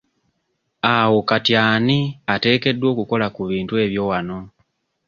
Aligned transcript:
Awo 0.93 1.19
kati 1.29 1.53
ani 1.71 1.99
ateekeddwa 2.33 2.87
okukola 2.93 3.27
ku 3.35 3.39
ebintu 3.47 3.73
ebyo 3.83 4.03
wano? 4.11 4.37